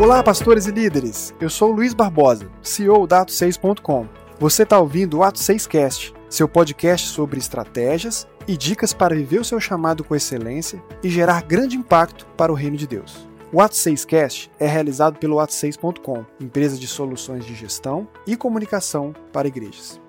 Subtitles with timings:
[0.00, 1.34] Olá, pastores e líderes.
[1.40, 4.06] Eu sou Luiz Barbosa, CEO da Ato6.com.
[4.38, 9.40] Você está ouvindo o Ato 6 Cast, seu podcast sobre estratégias e dicas para viver
[9.40, 13.28] o seu chamado com excelência e gerar grande impacto para o reino de Deus.
[13.52, 19.12] O Ato 6 Cast é realizado pelo Ato6.com, empresa de soluções de gestão e comunicação
[19.32, 20.00] para igrejas.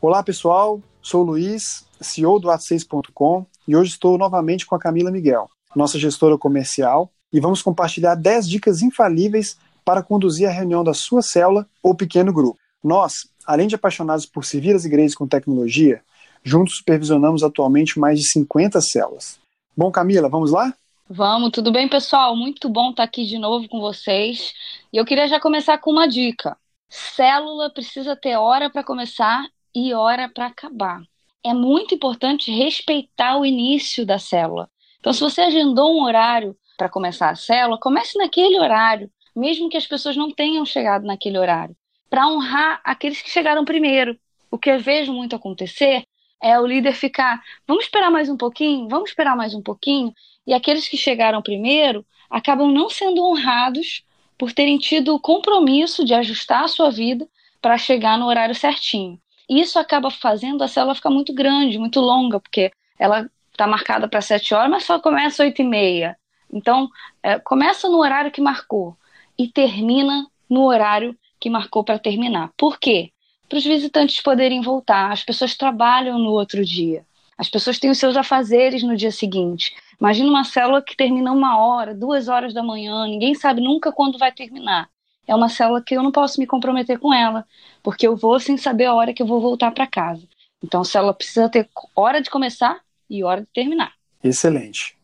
[0.00, 0.80] Olá, pessoal.
[1.02, 6.36] Sou Luiz, CEO do Ato6.com e hoje estou novamente com a Camila Miguel nossa gestora
[6.36, 11.94] comercial, e vamos compartilhar 10 dicas infalíveis para conduzir a reunião da sua célula ou
[11.94, 12.58] pequeno grupo.
[12.82, 16.02] Nós, além de apaixonados por servir as igrejas com tecnologia,
[16.42, 19.38] juntos supervisionamos atualmente mais de 50 células.
[19.76, 20.74] Bom, Camila, vamos lá?
[21.08, 22.36] Vamos, tudo bem, pessoal?
[22.36, 24.54] Muito bom estar aqui de novo com vocês.
[24.92, 26.56] E eu queria já começar com uma dica.
[26.88, 31.02] Célula precisa ter hora para começar e hora para acabar.
[31.44, 34.68] É muito importante respeitar o início da célula.
[35.00, 39.76] Então, se você agendou um horário para começar a célula, comece naquele horário, mesmo que
[39.76, 41.74] as pessoas não tenham chegado naquele horário,
[42.08, 44.18] para honrar aqueles que chegaram primeiro.
[44.50, 46.04] O que eu vejo muito acontecer
[46.42, 50.12] é o líder ficar, vamos esperar mais um pouquinho, vamos esperar mais um pouquinho,
[50.46, 54.04] e aqueles que chegaram primeiro acabam não sendo honrados
[54.38, 57.28] por terem tido o compromisso de ajustar a sua vida
[57.60, 59.20] para chegar no horário certinho.
[59.48, 63.28] Isso acaba fazendo a célula ficar muito grande, muito longa, porque ela
[63.60, 66.16] está marcada para 7 horas, mas só começa às 8 e meia.
[66.50, 66.88] Então,
[67.22, 68.96] é, começa no horário que marcou
[69.38, 72.50] e termina no horário que marcou para terminar.
[72.56, 73.12] Por quê?
[73.48, 75.12] Para os visitantes poderem voltar.
[75.12, 77.04] As pessoas trabalham no outro dia.
[77.36, 79.74] As pessoas têm os seus afazeres no dia seguinte.
[80.00, 84.18] Imagina uma célula que termina uma hora, duas horas da manhã, ninguém sabe nunca quando
[84.18, 84.88] vai terminar.
[85.26, 87.46] É uma célula que eu não posso me comprometer com ela,
[87.82, 90.26] porque eu vou sem saber a hora que eu vou voltar para casa.
[90.62, 93.92] Então, a célula precisa ter hora de começar e hora de terminar.
[94.22, 94.96] Excelente.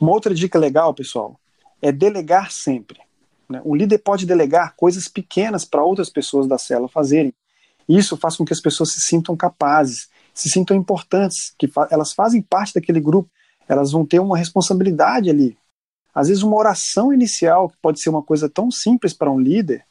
[0.00, 1.40] Uma outra dica legal, pessoal,
[1.80, 3.00] é delegar sempre.
[3.48, 3.60] Né?
[3.64, 7.32] Um líder pode delegar coisas pequenas para outras pessoas da célula fazerem.
[7.88, 12.12] Isso faz com que as pessoas se sintam capazes, se sintam importantes, que fa elas
[12.12, 13.30] fazem parte daquele grupo,
[13.68, 15.56] elas vão ter uma responsabilidade ali.
[16.14, 19.84] Às vezes, uma oração inicial, que pode ser uma coisa tão simples para um líder,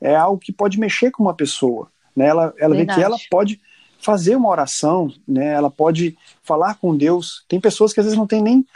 [0.00, 1.90] é algo que pode mexer com uma pessoa.
[2.14, 2.26] Né?
[2.26, 3.60] Ela, ela vê que ela pode
[4.02, 5.52] fazer uma oração, né?
[5.52, 7.44] Ela pode falar com Deus.
[7.48, 8.66] Tem pessoas que às vezes não têm nem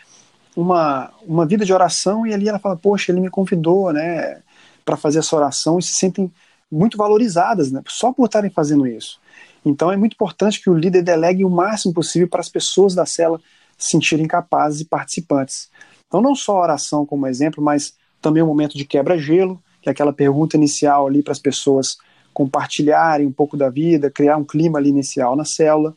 [0.56, 4.41] uma, uma vida de oração e ali ela fala, poxa, ele me convidou, né,
[4.84, 6.32] para fazer essa oração e se sentem
[6.70, 9.20] muito valorizadas, né, só por estarem fazendo isso.
[9.64, 13.04] Então é muito importante que o líder delegue o máximo possível para as pessoas da
[13.04, 13.38] cela
[13.76, 15.69] se sentirem capazes e participantes.
[16.06, 19.93] Então não só a oração como exemplo, mas também o momento de quebra-gelo, que é
[19.93, 21.98] aquela pergunta inicial ali para as pessoas
[22.37, 25.97] compartilharem um pouco da vida, criar um clima ali inicial na célula,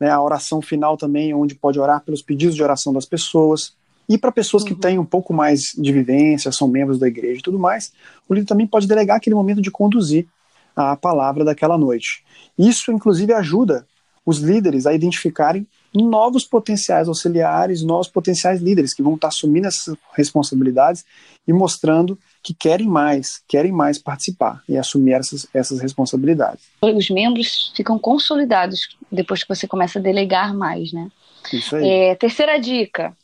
[0.00, 3.76] né, a oração final também, onde pode orar pelos pedidos de oração das pessoas,
[4.08, 4.70] e para pessoas uhum.
[4.70, 7.92] que têm um pouco mais de vivência, são membros da igreja e tudo mais,
[8.28, 10.26] o líder também pode delegar aquele momento de conduzir
[10.74, 12.24] a palavra daquela noite.
[12.58, 13.86] Isso, inclusive, ajuda
[14.26, 15.64] os líderes a identificarem
[15.94, 21.04] novos potenciais auxiliares, novos potenciais líderes que vão estar assumindo essas responsabilidades
[21.46, 26.64] e mostrando que querem mais, querem mais participar e assumir essas, essas responsabilidades.
[26.82, 31.08] Os membros ficam consolidados depois que você começa a delegar mais, né?
[31.52, 31.88] Isso aí.
[31.88, 33.16] É, terceira dica: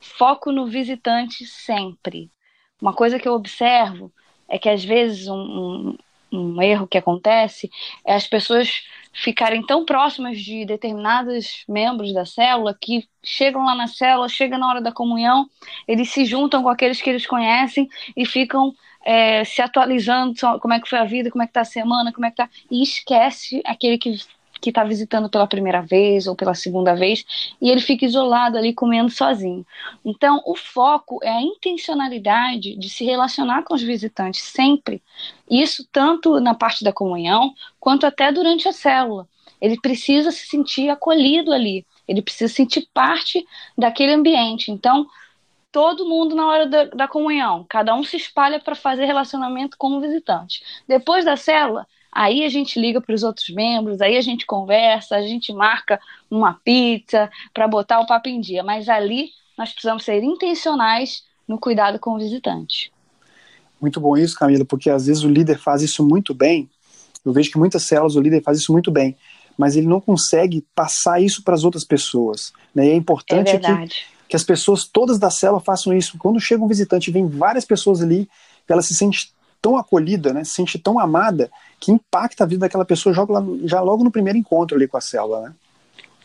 [0.00, 2.28] foco no visitante sempre.
[2.82, 4.12] Uma coisa que eu observo
[4.48, 5.98] é que às vezes um, um,
[6.32, 7.70] um erro que acontece
[8.04, 8.82] é as pessoas
[9.12, 14.68] ficarem tão próximas de determinados membros da célula que chegam lá na célula, chega na
[14.68, 15.48] hora da comunhão,
[15.86, 18.72] eles se juntam com aqueles que eles conhecem e ficam
[19.04, 22.12] é, se atualizando como é que foi a vida, como é que tá a semana,
[22.12, 24.18] como é que tá e esquece aquele que
[24.60, 27.24] que está visitando pela primeira vez ou pela segunda vez
[27.60, 29.64] e ele fica isolado ali comendo sozinho.
[30.04, 35.02] Então, o foco é a intencionalidade de se relacionar com os visitantes sempre.
[35.50, 39.26] Isso tanto na parte da comunhão quanto até durante a célula.
[39.60, 41.84] Ele precisa se sentir acolhido ali.
[42.08, 43.46] Ele precisa sentir parte
[43.76, 44.70] daquele ambiente.
[44.70, 45.06] Então,
[45.70, 49.88] todo mundo na hora da, da comunhão, cada um se espalha para fazer relacionamento com
[49.96, 50.62] o visitante.
[50.88, 55.16] Depois da célula, Aí a gente liga para os outros membros, aí a gente conversa,
[55.16, 58.62] a gente marca uma pizza para botar o papo em dia.
[58.62, 62.92] Mas ali nós precisamos ser intencionais no cuidado com o visitante.
[63.80, 66.68] Muito bom isso, Camila, porque às vezes o líder faz isso muito bem.
[67.24, 69.16] Eu vejo que muitas células o líder faz isso muito bem,
[69.56, 72.52] mas ele não consegue passar isso para as outras pessoas.
[72.74, 72.86] Né?
[72.86, 73.94] E é importante é que,
[74.28, 76.18] que as pessoas todas da célula façam isso.
[76.18, 78.28] Quando chega um visitante, vem várias pessoas ali,
[78.68, 82.84] ela se sente tão acolhida, né, se sente tão amada, que impacta a vida daquela
[82.84, 83.24] pessoa já,
[83.64, 85.54] já logo no primeiro encontro ali com a célula, né?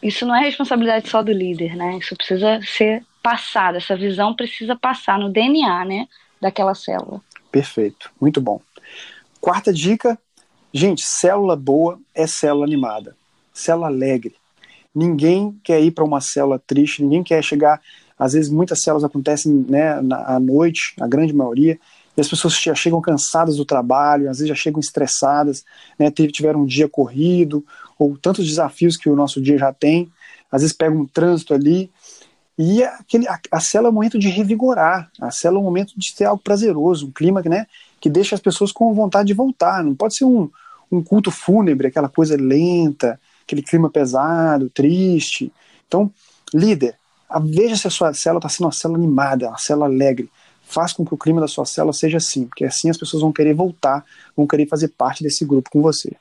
[0.02, 1.98] Isso não é responsabilidade só do líder, né?
[1.98, 6.08] Isso precisa ser passar, essa visão precisa passar no DNA, né,
[6.40, 7.20] daquela célula.
[7.52, 8.62] Perfeito, muito bom.
[9.42, 10.18] Quarta dica,
[10.72, 13.16] gente, célula boa é célula animada,
[13.54, 14.36] célula alegre.
[14.94, 17.82] Ninguém quer ir para uma célula triste, ninguém quer chegar.
[18.18, 21.80] Às vezes, muitas células acontecem né, na, à noite, a grande maioria,
[22.16, 25.66] e as pessoas já chegam cansadas do trabalho, às vezes já chegam estressadas,
[26.00, 27.66] né, tiveram um dia corrido,
[28.00, 30.10] ou tantos desafios que o nosso dia já tem,
[30.52, 31.92] às vezes pega um trânsito ali,
[32.58, 36.16] e aquele, a, a é um momento de revigorar, a célula é um momento de
[36.16, 37.68] ter algo prazeroso, um clima né,
[38.00, 40.50] que deixa as pessoas com vontade de voltar, não pode ser um,
[40.92, 45.52] um culto fúnebre, aquela coisa lenta, aquele clima pesado, triste.
[45.88, 46.12] Então,
[46.54, 46.96] líder,
[47.44, 50.30] veja se a sua célula está sendo uma célula animada, uma célula alegre.
[50.66, 53.32] Faz com que o clima da sua célula seja assim, porque assim as pessoas vão
[53.32, 54.04] querer voltar,
[54.36, 56.16] vão querer fazer parte desse grupo com você.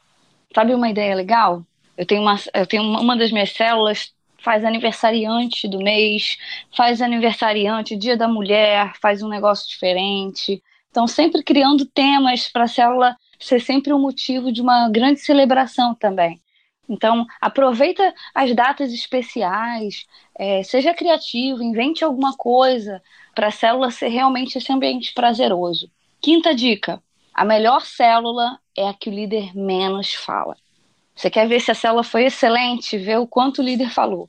[0.54, 1.62] Sabe uma ideia legal?
[1.96, 4.12] Eu tenho uma, eu tenho uma, das minhas células
[4.44, 6.36] faz aniversariante do mês,
[6.76, 10.62] faz aniversariante, dia da mulher, faz um negócio diferente.
[10.90, 15.94] Então, sempre criando temas para a célula ser sempre um motivo de uma grande celebração
[15.94, 16.40] também.
[16.88, 20.06] Então, aproveita as datas especiais,
[20.38, 23.02] é, seja criativo, invente alguma coisa
[23.34, 25.90] para a célula ser realmente esse ambiente prazeroso.
[26.20, 27.02] Quinta dica:
[27.32, 30.56] a melhor célula é a que o líder menos fala.
[31.14, 32.98] Você quer ver se a célula foi excelente?
[32.98, 34.28] Vê o quanto o líder falou.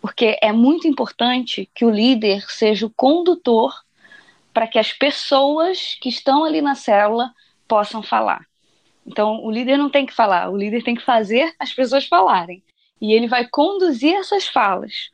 [0.00, 3.74] Porque é muito importante que o líder seja o condutor
[4.52, 7.32] para que as pessoas que estão ali na célula
[7.66, 8.46] possam falar.
[9.06, 12.62] Então, o líder não tem que falar, o líder tem que fazer as pessoas falarem.
[13.00, 15.10] E ele vai conduzir essas falas,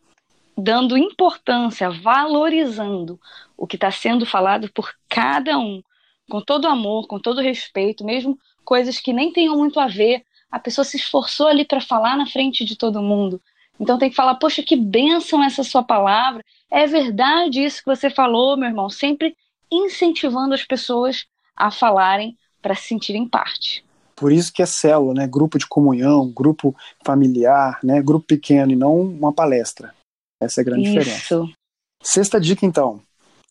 [0.56, 3.20] dando importância, valorizando
[3.56, 5.82] o que está sendo falado por cada um,
[6.30, 10.24] com todo amor, com todo respeito, mesmo coisas que nem tenham muito a ver.
[10.50, 13.40] A pessoa se esforçou ali para falar na frente de todo mundo.
[13.78, 16.44] Então tem que falar, poxa, que bênção essa sua palavra.
[16.70, 18.88] É verdade isso que você falou, meu irmão.
[18.88, 19.36] Sempre
[19.70, 23.84] incentivando as pessoas a falarem para se sentirem parte.
[24.14, 25.26] Por isso que é célula, né?
[25.26, 26.74] Grupo de comunhão, grupo
[27.04, 28.00] familiar, né?
[28.00, 29.92] Grupo pequeno e não uma palestra.
[30.40, 30.98] Essa é a grande isso.
[30.98, 31.52] diferença.
[32.02, 33.00] Sexta dica, então.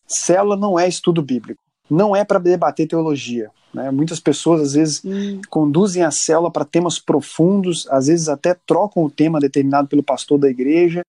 [0.06, 1.60] Célula não é estudo bíblico.
[1.90, 3.50] Não é para debater teologia.
[3.72, 3.90] Né?
[3.90, 5.40] Muitas pessoas, às vezes, hum.
[5.48, 10.38] conduzem a célula para temas profundos, às vezes até trocam o tema determinado pelo pastor
[10.38, 11.02] da igreja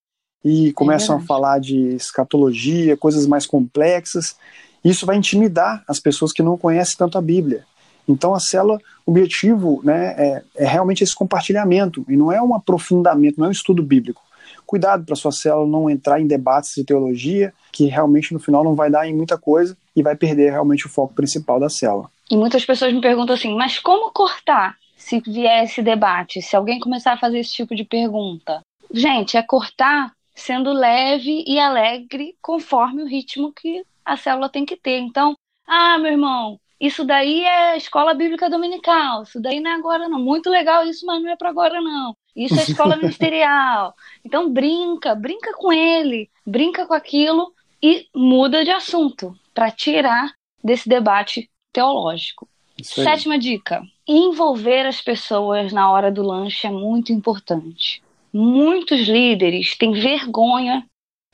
[0.44, 4.35] e começam é a falar de escatologia, coisas mais complexas.
[4.83, 7.65] Isso vai intimidar as pessoas que não conhecem tanto a Bíblia.
[8.07, 12.55] Então a célula, o objetivo né, é, é realmente esse compartilhamento, e não é um
[12.55, 14.21] aprofundamento, não é um estudo bíblico.
[14.65, 18.75] Cuidado para sua célula não entrar em debates de teologia, que realmente no final não
[18.75, 22.09] vai dar em muita coisa e vai perder realmente o foco principal da célula.
[22.29, 26.79] E muitas pessoas me perguntam assim, mas como cortar se vier esse debate, se alguém
[26.79, 28.61] começar a fazer esse tipo de pergunta?
[28.91, 34.75] Gente, é cortar sendo leve e alegre conforme o ritmo que a célula tem que
[34.75, 34.99] ter.
[34.99, 35.35] Então,
[35.67, 40.19] ah, meu irmão, isso daí é escola bíblica dominical, isso daí não é agora não.
[40.19, 42.13] Muito legal isso, mas não é para agora não.
[42.35, 43.95] Isso é escola ministerial.
[44.25, 50.89] Então brinca, brinca com ele, brinca com aquilo e muda de assunto para tirar desse
[50.89, 52.50] debate teológico.
[52.81, 58.04] Sétima dica: envolver as pessoas na hora do lanche é muito importante.
[58.33, 60.85] Muitos líderes têm vergonha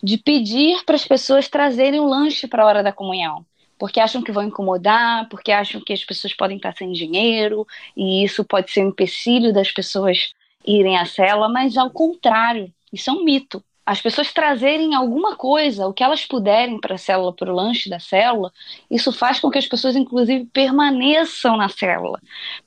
[0.04, 3.44] de pedir para as pessoas trazerem o lanche para a hora da comunhão
[3.80, 8.24] porque acham que vão incomodar, porque acham que as pessoas podem estar sem dinheiro e
[8.24, 10.34] isso pode ser um empecilho das pessoas
[10.68, 13.64] irem à célula, mas ao contrário, isso é um mito.
[13.86, 17.90] As pessoas trazerem alguma coisa, o que elas puderem para a célula, para o lanche
[17.90, 18.52] da célula,
[18.92, 22.20] isso faz com que as pessoas, inclusive, permaneçam na célula,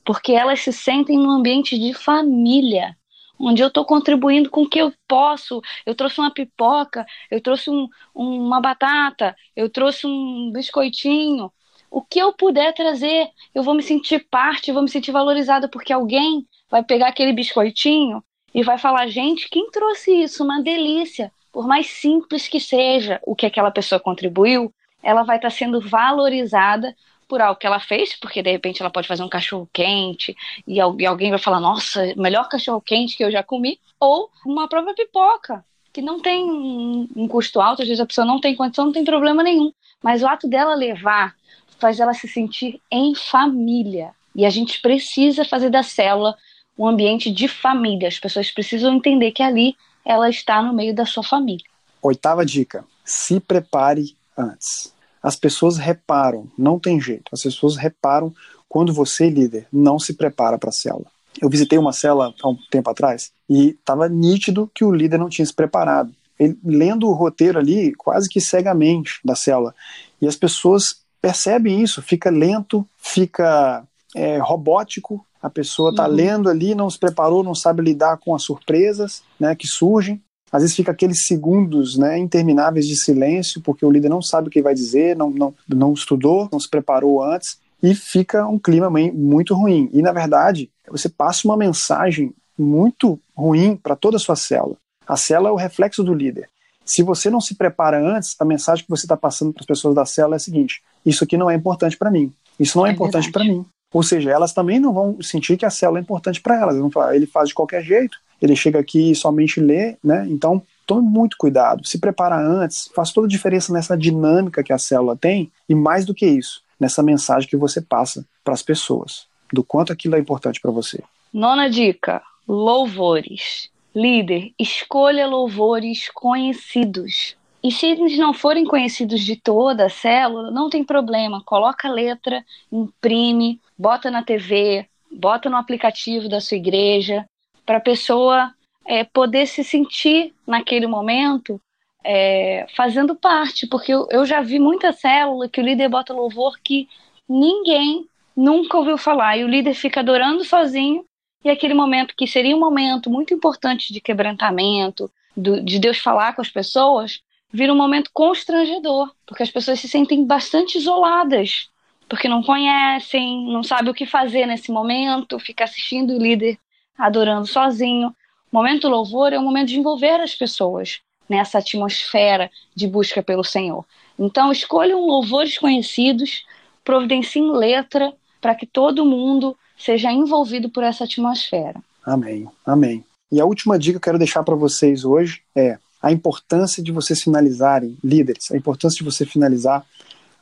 [0.05, 2.97] porque elas se sentem num ambiente de família
[3.39, 5.61] onde eu estou contribuindo com o que eu posso.
[5.85, 11.53] Eu trouxe uma pipoca, eu trouxe um, uma batata, eu trouxe um biscoitinho.
[11.91, 15.93] O que eu puder trazer, eu vou me sentir parte, vou me sentir valorizada, porque
[15.93, 18.23] alguém vai pegar aquele biscoitinho
[18.55, 20.43] e vai falar: gente, quem trouxe isso?
[20.45, 21.33] Uma delícia.
[21.53, 24.73] Por mais simples que seja o que aquela pessoa contribuiu,
[25.03, 26.95] ela vai estar tá sendo valorizada
[27.33, 30.37] por algo que ela fez, porque de repente ela pode fazer um cachorro quente
[30.67, 34.93] e alguém vai falar, nossa, melhor cachorro quente que eu já comi, ou uma própria
[34.93, 38.93] pipoca, que não tem um custo alto, às vezes a pessoa não tem condição, não
[38.93, 39.73] tem problema nenhum,
[40.03, 41.35] mas o ato dela levar
[41.79, 44.11] faz ela se sentir em família.
[44.37, 46.37] E a gente precisa fazer da célula
[46.77, 48.09] um ambiente de família.
[48.09, 49.75] As pessoas precisam entender que ali
[50.05, 51.65] ela está no meio da sua família.
[52.03, 54.93] Oitava dica: se prepare antes.
[55.23, 57.31] As pessoas reparam, não tem jeito.
[57.33, 58.35] As pessoas reparam
[58.69, 61.07] quando você, líder, não se prepara para a célula.
[61.41, 65.29] Eu visitei uma cela há um tempo atrás e estava nítido que o líder não
[65.29, 66.13] tinha se preparado.
[66.39, 69.75] ele, lendo o roteiro ali quase que cegamente da célula.
[70.21, 76.15] E as pessoas percebem isso, fica lento, fica é, robótico, a pessoa está uhum.
[76.15, 80.23] lendo ali, não se preparou, não sabe lidar com as surpresas né, que surgem.
[80.53, 84.51] Às vezes fica aqueles segundos né, intermináveis de silêncio, porque o líder não sabe o
[84.51, 88.91] que vai dizer, não, não, não estudou, não se preparou antes, e fica um clima
[88.91, 89.89] muito ruim.
[89.93, 94.77] E, na verdade, você passa uma mensagem muito ruim para toda a sua célula.
[95.09, 96.49] A célula é o reflexo do líder.
[96.85, 99.95] Se você não se prepara antes, a mensagem que você está passando para as pessoas
[99.95, 102.33] da célula é a seguinte: isso aqui não é importante para mim.
[102.59, 103.65] Isso não é, é importante para mim.
[103.93, 106.75] Ou seja, elas também não vão sentir que a célula é importante para elas.
[106.75, 110.27] Eles vão falar, ele faz de qualquer jeito, ele chega aqui e somente lê, né?
[110.29, 111.87] Então, tome muito cuidado.
[111.87, 116.05] Se prepara antes, faz toda a diferença nessa dinâmica que a célula tem e mais
[116.05, 120.19] do que isso, nessa mensagem que você passa para as pessoas, do quanto aquilo é
[120.19, 121.03] importante para você.
[121.33, 123.71] Nona dica: louvores.
[123.95, 127.37] Líder, escolha louvores conhecidos.
[127.63, 131.43] E se eles não forem conhecidos de toda a célula, não tem problema.
[131.45, 137.25] Coloca a letra, imprime, bota na TV, bota no aplicativo da sua igreja,
[137.73, 138.53] para a pessoa
[138.87, 141.59] é, poder se sentir naquele momento
[142.05, 143.67] é, fazendo parte.
[143.67, 146.87] Porque eu, eu já vi muita célula que o líder bota louvor que
[147.27, 149.39] ninguém nunca ouviu falar.
[149.39, 151.03] E o líder fica adorando sozinho.
[151.43, 156.35] E aquele momento que seria um momento muito importante de quebrantamento, do, de Deus falar
[156.35, 161.71] com as pessoas, vira um momento constrangedor, porque as pessoas se sentem bastante isoladas,
[162.07, 166.59] porque não conhecem, não sabem o que fazer nesse momento, fica assistindo o líder
[166.97, 168.09] adorando sozinho.
[168.51, 173.45] O momento louvor é o momento de envolver as pessoas nessa atmosfera de busca pelo
[173.45, 173.85] Senhor.
[174.19, 176.45] Então, escolham louvores conhecidos,
[176.85, 181.81] providenciem letra para que todo mundo seja envolvido por essa atmosfera.
[182.05, 182.49] Amém.
[182.67, 183.05] Amém.
[183.31, 186.93] E a última dica que eu quero deixar para vocês hoje é a importância de
[186.93, 189.87] vocês finalizarem, líderes, a importância de você finalizar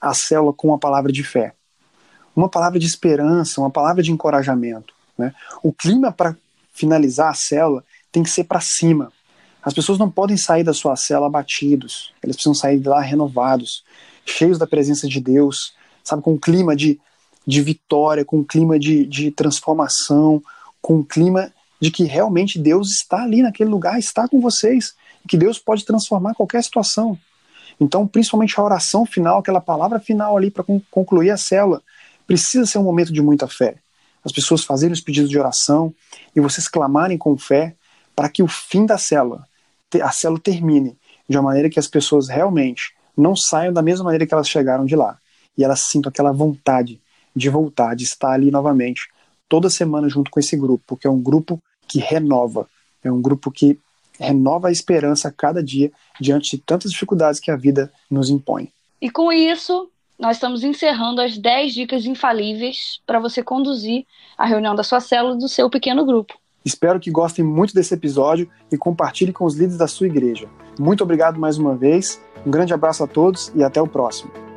[0.00, 1.52] a célula com uma palavra de fé,
[2.34, 4.94] uma palavra de esperança, uma palavra de encorajamento.
[5.20, 5.34] Né?
[5.62, 6.36] O clima para
[6.72, 9.12] finalizar a célula tem que ser para cima.
[9.62, 13.84] As pessoas não podem sair da sua célula abatidos, eles precisam sair de lá renovados,
[14.24, 16.98] cheios da presença de Deus, sabe, com um clima de,
[17.46, 20.42] de vitória, com um clima de, de transformação,
[20.80, 24.94] com um clima de que realmente Deus está ali naquele lugar, está com vocês
[25.28, 27.18] que Deus pode transformar qualquer situação.
[27.80, 31.82] Então, principalmente a oração final, aquela palavra final ali para concluir a célula,
[32.26, 33.76] precisa ser um momento de muita fé.
[34.24, 35.94] As pessoas fazerem os pedidos de oração
[36.34, 37.74] e vocês clamarem com fé
[38.14, 39.46] para que o fim da célula,
[40.02, 40.96] a célula termine
[41.28, 44.84] de uma maneira que as pessoas realmente não saiam da mesma maneira que elas chegaram
[44.84, 45.18] de lá.
[45.56, 47.00] E elas sintam aquela vontade
[47.34, 49.08] de voltar, de estar ali novamente,
[49.48, 52.68] toda semana junto com esse grupo, porque é um grupo que renova,
[53.02, 53.78] é um grupo que
[54.18, 58.70] renova a esperança a cada dia diante de tantas dificuldades que a vida nos impõe.
[59.00, 64.04] E com isso, nós estamos encerrando as 10 dicas infalíveis para você conduzir
[64.36, 66.34] a reunião da sua célula do seu pequeno grupo.
[66.62, 70.46] Espero que gostem muito desse episódio e compartilhe com os líderes da sua igreja.
[70.78, 74.49] Muito obrigado mais uma vez, um grande abraço a todos e até o próximo.